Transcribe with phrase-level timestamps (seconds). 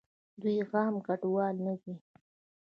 [0.41, 1.93] دوئ عام کډوال نه دي.